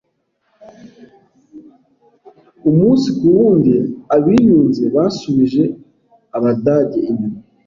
Umunsi 2.69 3.07
kuwundi, 3.17 3.73
Abiyunze 4.15 4.83
basubije 4.95 5.63
Abadage 6.37 6.99
inyuma. 7.09 7.37